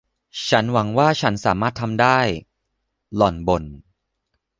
[0.49, 2.19] ฉันหวังว่าฉันสามารถทำได้
[3.15, 3.63] หล่อนบ่น